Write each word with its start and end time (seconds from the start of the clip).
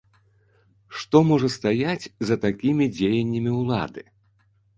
Што 1.01 1.17
можа 1.31 1.49
стаяць 1.57 2.09
за 2.31 2.35
такімі 2.47 2.85
дзеяннямі 2.97 3.51
ўлады? 3.61 4.01